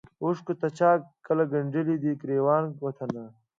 [0.23, 0.91] اوښکو د چا
[1.27, 3.23] کله ګنډلی دی ګرېوان وطنه